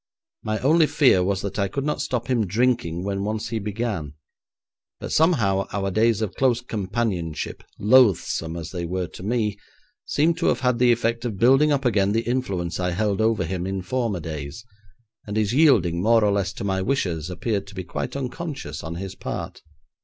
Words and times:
My 0.41 0.57
only 0.61 0.87
fear 0.87 1.23
was 1.23 1.43
that 1.43 1.59
I 1.59 1.67
could 1.67 1.85
not 1.85 2.01
stop 2.01 2.27
him 2.27 2.47
drinking 2.47 3.03
when 3.03 3.23
once 3.23 3.49
he 3.49 3.59
began, 3.59 4.15
but 4.99 5.11
somehow 5.11 5.67
our 5.71 5.91
days 5.91 6.23
of 6.23 6.33
close 6.33 6.59
companionship, 6.59 7.61
loathsome 7.77 8.57
as 8.57 8.71
they 8.71 8.83
were 8.83 9.05
to 9.09 9.21
me, 9.21 9.59
seemed 10.05 10.39
to 10.39 10.47
have 10.47 10.61
had 10.61 10.79
the 10.79 10.91
effect 10.91 11.23
of 11.23 11.37
building 11.37 11.71
up 11.71 11.85
again 11.85 12.13
the 12.13 12.21
influence 12.23 12.79
I 12.79 12.89
held 12.93 13.21
over 13.21 13.45
him 13.45 13.67
in 13.67 13.83
former 13.83 14.19
days, 14.19 14.65
and 15.27 15.37
his 15.37 15.53
yielding 15.53 16.01
more 16.01 16.25
or 16.25 16.31
less 16.31 16.51
to 16.53 16.63
my 16.63 16.81
wishes 16.81 17.29
appeared 17.29 17.67
to 17.67 17.75
be 17.75 17.83
quite 17.83 18.15
unconscious 18.15 18.83
on 18.83 18.95
his 18.95 19.13
part. 19.13 19.61